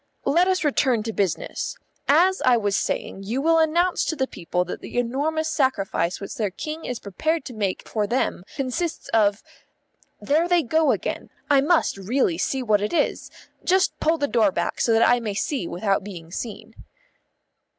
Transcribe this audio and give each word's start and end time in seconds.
"Let 0.25 0.47
us 0.47 0.63
return 0.63 1.03
to 1.03 1.13
business. 1.13 1.77
As 2.07 2.41
I 2.43 2.57
was 2.57 2.75
saying, 2.75 3.21
you 3.21 3.39
will 3.39 3.59
announce 3.59 4.03
to 4.05 4.15
the 4.15 4.25
people 4.25 4.65
that 4.65 4.81
the 4.81 4.97
enormous 4.97 5.47
sacrifice 5.47 6.19
which 6.19 6.33
their 6.33 6.49
King 6.49 6.85
is 6.85 6.97
prepared 6.97 7.45
to 7.45 7.53
make 7.53 7.87
for 7.87 8.07
them 8.07 8.43
consists 8.55 9.09
of 9.09 9.43
There 10.19 10.47
they 10.47 10.63
go 10.63 10.89
again. 10.91 11.29
I 11.51 11.61
must 11.61 11.97
really 11.97 12.39
see 12.39 12.63
what 12.63 12.81
it 12.81 12.93
is. 12.93 13.29
Just 13.63 13.93
pull 13.99 14.17
the 14.17 14.27
door 14.27 14.51
back 14.51 14.81
so 14.81 14.91
that 14.91 15.07
I 15.07 15.19
may 15.19 15.35
see 15.35 15.67
without 15.67 16.03
being 16.03 16.31
seen." 16.31 16.73